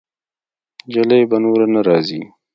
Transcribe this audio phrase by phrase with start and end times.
[0.93, 2.21] جلۍ به نوره نه راځي.